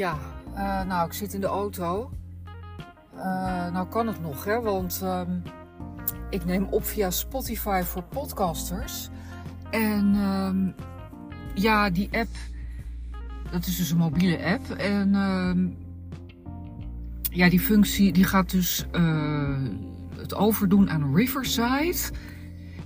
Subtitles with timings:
[0.00, 0.18] Ja,
[0.54, 2.10] uh, nou, ik zit in de auto.
[3.14, 5.42] Uh, nou kan het nog, hè, want um,
[6.30, 9.08] ik neem op via Spotify voor podcasters.
[9.70, 10.74] En um,
[11.54, 12.28] ja, die app,
[13.50, 14.70] dat is dus een mobiele app.
[14.70, 15.76] En um,
[17.30, 19.58] ja, die functie die gaat dus uh,
[20.16, 22.16] het overdoen aan Riverside.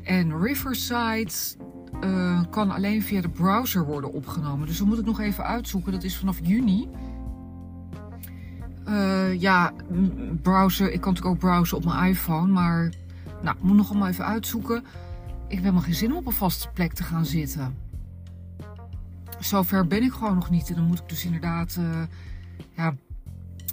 [0.03, 1.33] En Riverside
[2.05, 4.67] uh, kan alleen via de browser worden opgenomen.
[4.67, 5.93] Dus dat moet ik nog even uitzoeken.
[5.93, 6.89] Dat is vanaf juni.
[8.89, 9.73] Uh, ja,
[10.43, 10.93] browser.
[10.93, 12.53] Ik kan natuurlijk ook browsen op mijn iPhone.
[12.53, 12.93] Maar
[13.43, 14.77] nou, moet nog allemaal even uitzoeken.
[15.49, 17.75] Ik heb helemaal geen zin om op een vaste plek te gaan zitten.
[19.39, 20.69] Zover ben ik gewoon nog niet.
[20.69, 22.03] En dan moet ik dus inderdaad uh,
[22.77, 22.95] ja,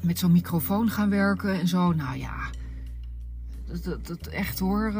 [0.03, 1.93] met zo'n microfoon gaan werken en zo.
[1.93, 2.35] Nou ja,
[3.83, 4.93] dat, dat, echt hoor.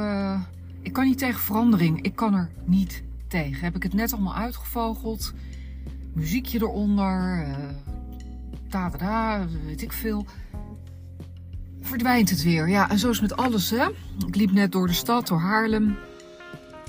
[0.81, 2.01] Ik kan niet tegen verandering.
[2.01, 3.63] Ik kan er niet tegen.
[3.63, 5.33] Heb ik het net allemaal uitgevogeld.
[6.13, 7.47] Muziekje eronder.
[7.47, 7.55] Uh,
[8.69, 10.25] da, da, weet ik veel.
[11.81, 12.69] Verdwijnt het weer.
[12.69, 13.87] Ja, en zo is het met alles, hè.
[14.27, 15.97] Ik liep net door de stad, door Haarlem.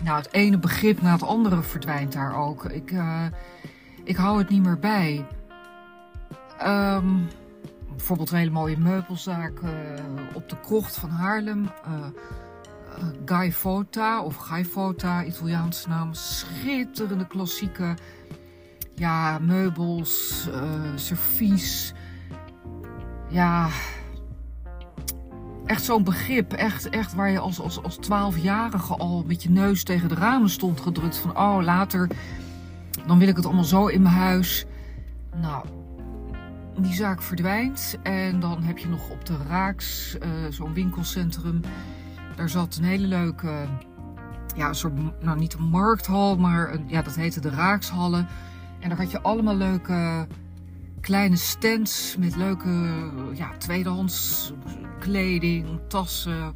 [0.02, 2.64] Nou, het ene begrip na het andere verdwijnt daar ook.
[2.64, 3.24] Ik, uh,
[4.04, 5.26] ik hou het niet meer bij.
[6.66, 7.28] Um,
[7.88, 9.70] bijvoorbeeld een hele mooie meubelzaak uh,
[10.34, 11.68] op de krocht van Haarlem.
[13.24, 16.14] Guy Fota of Guy Fota, Italiaanse naam.
[16.14, 17.94] Schitterende klassieke
[18.94, 21.92] ja, meubels, uh, servies.
[23.28, 23.68] Ja,
[25.66, 26.52] echt zo'n begrip.
[26.52, 30.50] Echt, echt waar je als, als, als 12-jarige al met je neus tegen de ramen
[30.50, 31.16] stond gedrukt.
[31.16, 32.08] Van oh, later
[33.06, 34.64] dan wil ik het allemaal zo in mijn huis.
[35.36, 35.66] Nou,
[36.78, 37.98] die zaak verdwijnt.
[38.02, 41.60] En dan heb je nog op de Raaks uh, zo'n winkelcentrum.
[42.36, 43.66] Daar zat een hele leuke,
[44.56, 48.26] ja, een soort, nou niet een markthal, maar een, ja, dat heette de Raakshallen.
[48.80, 50.26] En daar had je allemaal leuke
[51.00, 52.70] kleine stands met leuke,
[53.34, 54.52] ja, tweedehands
[54.98, 56.54] kleding, tassen.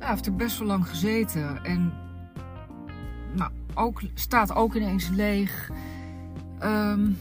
[0.00, 1.64] Ja, heeft er best wel lang gezeten.
[1.64, 1.92] En
[3.34, 5.70] nou, ook, staat ook ineens leeg.
[6.62, 7.16] Um,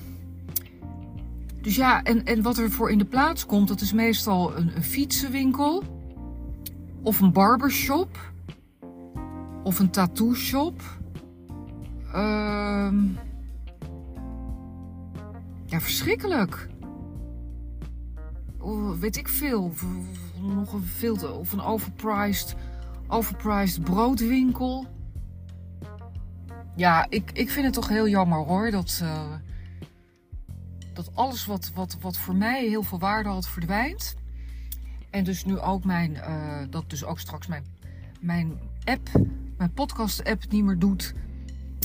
[1.61, 4.83] dus ja, en, en wat er voor in de plaats komt, dat is meestal een
[4.83, 5.83] fietsenwinkel.
[7.03, 8.31] Of een barbershop.
[9.63, 10.81] Of een tattoo shop.
[12.15, 13.17] Um,
[15.65, 16.69] ja, verschrikkelijk.
[18.99, 19.63] Weet ik veel.
[19.63, 19.85] Of,
[20.41, 22.55] nog een te, of een overpriced,
[23.07, 24.85] overpriced broodwinkel.
[26.75, 28.71] Ja, ik, ik vind het toch heel jammer hoor.
[28.71, 29.33] Dat, uh,
[30.93, 34.15] dat alles wat, wat, wat voor mij heel veel waarde had verdwijnt.
[35.13, 37.65] En dus nu ook mijn, uh, dat dus ook straks mijn,
[38.19, 39.09] mijn app,
[39.57, 41.13] mijn podcast app niet meer doet.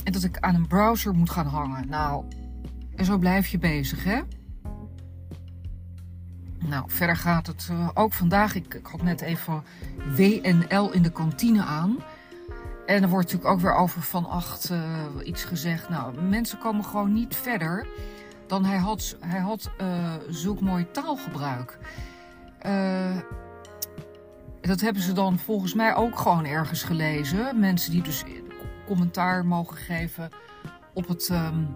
[0.03, 1.89] En dat ik aan een browser moet gaan hangen.
[1.89, 2.25] Nou,
[2.95, 4.21] en zo blijf je bezig hè.
[6.59, 8.55] Nou, verder gaat het uh, ook vandaag.
[8.55, 9.63] Ik, ik had net even
[10.15, 11.97] WNL in de kantine aan.
[12.85, 15.89] En er wordt natuurlijk ook weer over van acht uh, iets gezegd.
[15.89, 17.87] Nou, mensen komen gewoon niet verder
[18.47, 21.77] dan hij had, hij had uh, zulk mooi taalgebruik.
[22.65, 23.17] Uh,
[24.61, 27.59] dat hebben ze dan volgens mij ook gewoon ergens gelezen.
[27.59, 28.23] Mensen die dus
[28.85, 30.29] commentaar mogen geven
[30.93, 31.75] op het, um,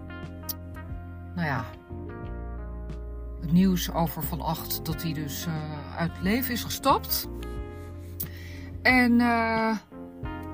[1.34, 1.64] nou ja,
[3.40, 5.54] het nieuws over Van Acht dat hij dus uh,
[5.96, 7.28] uit het leven is gestapt.
[8.82, 9.76] En uh,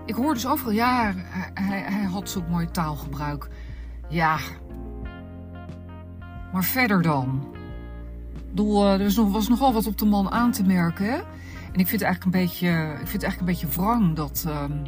[0.07, 1.13] ik hoorde dus overal, ja,
[1.55, 3.49] hij, hij had zo'n mooi taalgebruik.
[4.09, 4.39] Ja,
[6.53, 7.59] maar verder dan?
[8.53, 11.05] Doel, er was nogal wat op de man aan te merken.
[11.05, 11.17] Hè?
[11.73, 12.69] En ik vind het eigenlijk een beetje,
[13.01, 14.83] ik vind het eigenlijk een beetje wrang dat, um,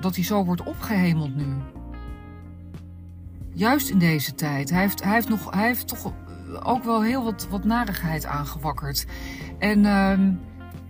[0.00, 1.46] dat hij zo wordt opgehemeld nu.
[3.54, 4.70] Juist in deze tijd.
[4.70, 6.12] Hij heeft, hij heeft, nog, hij heeft toch
[6.62, 9.06] ook wel heel wat, wat narigheid aangewakkerd.
[9.58, 10.40] En um,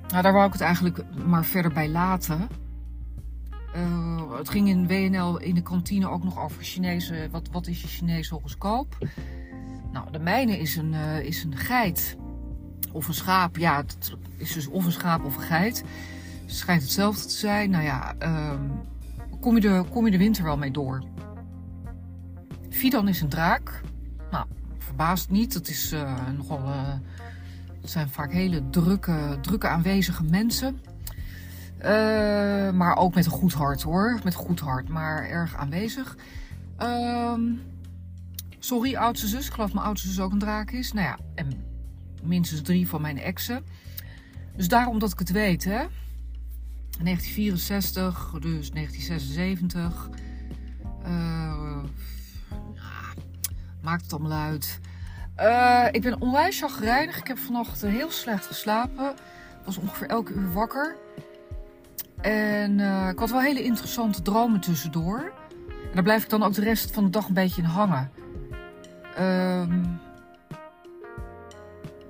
[0.09, 2.49] nou, daar wou ik het eigenlijk maar verder bij laten.
[3.77, 7.29] Uh, het ging in WNL in de kantine ook nog over Chinese.
[7.31, 8.97] Wat, wat is je Chinese horoscoop?
[9.93, 12.17] Nou, de mijne is een, uh, is een geit.
[12.93, 13.57] Of een schaap.
[13.57, 15.85] Ja, het is dus of een schaap of een geit.
[16.45, 17.71] Het schijnt hetzelfde te zijn.
[17.71, 18.15] Nou ja,
[18.53, 18.71] um,
[19.41, 21.03] kom, je de, kom je de winter wel mee door.
[22.71, 23.81] Fidan is een draak.
[24.31, 24.47] Nou,
[24.79, 25.53] verbaast niet.
[25.53, 26.61] Dat is uh, nogal.
[27.81, 30.81] het zijn vaak hele drukke, drukke aanwezige mensen.
[31.79, 34.21] Uh, maar ook met een goed hart hoor.
[34.25, 36.17] Met een goed hart, maar erg aanwezig.
[36.83, 37.33] Uh,
[38.65, 39.47] sorry, oudste zus.
[39.47, 40.93] Ik geloof mijn oudste zus ook een draak is.
[40.93, 41.65] Nou ja, en
[42.23, 43.65] minstens drie van mijn exen.
[44.57, 45.87] Dus daarom dat ik het weet, hè.
[47.03, 50.09] 1964, dus 1976.
[51.03, 51.83] Uh,
[52.75, 53.23] ja,
[53.83, 54.81] maakt het allemaal uit.
[55.41, 57.17] Uh, ik ben onwijs chagrijnig.
[57.17, 59.11] Ik heb vannacht heel slecht geslapen.
[59.11, 60.97] Ik was ongeveer elke uur wakker.
[62.21, 65.33] En uh, ik had wel hele interessante dromen tussendoor.
[65.69, 68.11] En daar blijf ik dan ook de rest van de dag een beetje in hangen.
[69.21, 70.01] Um,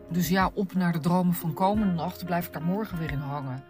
[0.08, 2.24] dus ja, op naar de dromen van komende nacht.
[2.24, 3.64] blijf ik daar morgen weer in hangen.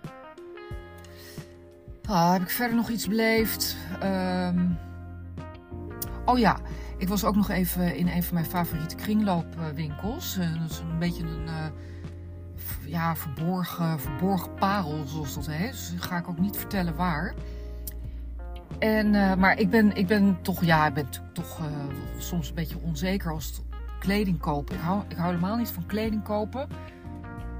[2.05, 3.77] Ah, heb ik verder nog iets beleefd?
[4.03, 4.79] Um...
[6.25, 6.59] Oh ja,
[6.97, 10.37] ik was ook nog even in een van mijn favoriete kringloopwinkels.
[10.39, 11.67] Uh, dat is een beetje een uh,
[12.87, 15.71] ja, verborgen, verborgen parel, zoals dat heet.
[15.71, 17.35] Dus ga ik ook niet vertellen waar.
[18.83, 21.61] En, uh, maar ik ben, ik ben toch, ja, ik ben toch
[22.19, 23.63] soms een beetje onzeker als het
[23.99, 24.75] kleding kopen.
[24.75, 26.69] Ik hou, helemaal niet van kleding kopen.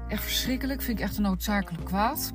[0.07, 0.81] Echt verschrikkelijk.
[0.81, 2.31] Vind ik echt een noodzakelijk kwaad.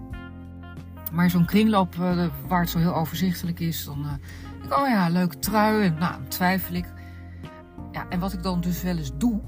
[1.12, 5.08] Maar zo'n kringloop uh, waar het zo heel overzichtelijk is, dan denk ik, oh ja,
[5.08, 5.84] leuke trui.
[5.84, 6.86] En nou, dan twijfel ik.
[7.92, 9.40] Ja, en wat ik dan dus wel eens doe.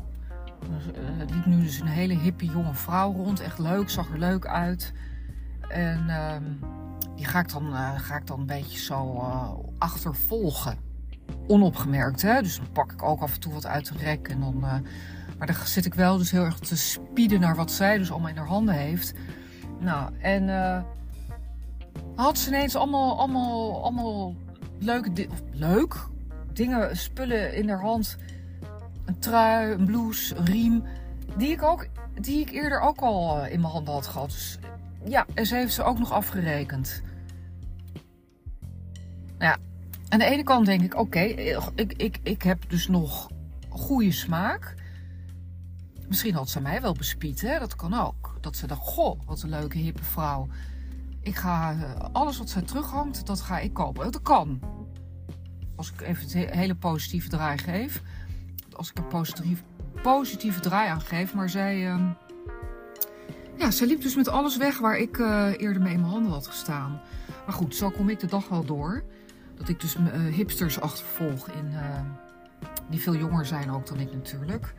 [1.19, 3.41] Er liep nu dus een hele hippe jonge vrouw rond.
[3.41, 4.93] Echt leuk, zag er leuk uit.
[5.69, 6.45] En ehm,
[7.21, 9.25] die ga ik, dan, ga ik dan een beetje zo
[9.79, 10.79] achtervolgen
[11.47, 12.23] onopgemerkt.
[12.23, 12.43] Hè?
[12.43, 14.29] Dus dan pak ik ook af en toe wat uit de rek.
[14.29, 14.75] En dan, uh,
[15.39, 18.29] maar dan zit ik wel dus heel erg te spieden naar wat zij dus allemaal
[18.29, 19.13] in haar handen heeft.
[19.79, 20.83] Nou, en uh,
[22.17, 24.35] had ze ineens allemaal, allemaal, allemaal
[24.79, 25.37] leuke dingen.
[25.53, 26.09] Leuk?
[26.53, 28.17] Dingen, spullen in haar hand.
[29.05, 30.85] Een trui, een blouse, een riem.
[31.37, 31.87] Die ik, ook,
[32.21, 34.31] die ik eerder ook al eh, in mijn handen had gehad.
[34.31, 34.59] Dus
[35.05, 37.03] ja, en ze heeft ze ook nog afgerekend.
[39.41, 39.57] Ja,
[40.09, 41.21] aan de ene kant denk ik, oké,
[41.75, 43.31] ik, ik, ik heb dus nog
[43.69, 44.75] goede smaak.
[46.09, 47.59] Misschien had ze mij wel bespied, hè?
[47.59, 48.37] dat kan ook.
[48.41, 50.49] Dat ze dacht, goh, wat een leuke hippe vrouw.
[51.23, 54.13] Ik ga eh, alles wat zij terughangt, dat ga ik kopen.
[54.13, 54.61] Dat kan.
[55.77, 58.03] Als ik even een hele positieve draai geef.
[58.73, 59.63] Als ik een positief,
[60.03, 61.35] positieve draai aan geef.
[61.35, 62.11] Maar zij, uh,
[63.57, 66.33] ja, zij liep dus met alles weg waar ik uh, eerder mee in mijn handen
[66.33, 67.01] had gestaan.
[67.47, 69.05] Maar goed, zo kom ik de dag wel door
[69.61, 72.01] dat ik dus uh, hipsters achtervolg in, uh,
[72.89, 74.75] die veel jonger zijn ook dan ik natuurlijk.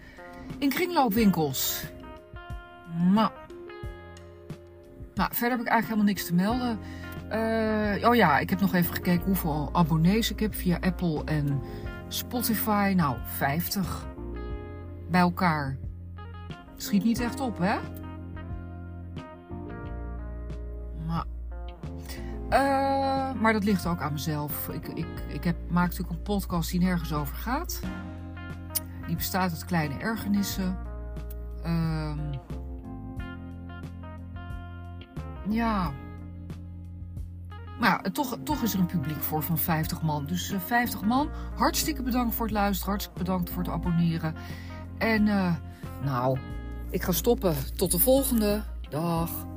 [0.57, 1.83] In kringloopwinkels.
[3.13, 3.29] Nou.
[5.13, 6.79] nou, verder heb ik eigenlijk helemaal niks te melden.
[7.31, 11.61] Uh, oh ja, ik heb nog even gekeken hoeveel abonnees ik heb via Apple en
[12.07, 12.93] Spotify.
[12.95, 14.07] Nou, 50
[15.09, 15.77] bij elkaar.
[16.75, 17.77] Schiet niet echt op, hè?
[22.53, 22.90] Uh,
[23.39, 24.69] maar dat ligt ook aan mezelf.
[24.69, 27.79] Ik, ik, ik heb, maak natuurlijk een podcast die nergens over gaat.
[29.07, 30.77] Die bestaat uit kleine ergernissen.
[31.65, 32.13] Uh,
[35.49, 35.91] ja.
[37.79, 40.25] Maar toch, toch is er een publiek voor van 50 man.
[40.25, 41.29] Dus uh, eh, 50 man.
[41.55, 42.89] Hartstikke bedankt voor het luisteren.
[42.89, 44.35] Hartstikke bedankt voor het abonneren.
[44.97, 45.55] En uh,
[46.03, 46.39] nou,
[46.89, 47.55] ik ga stoppen.
[47.75, 48.63] Tot de volgende.
[48.89, 49.50] Dag.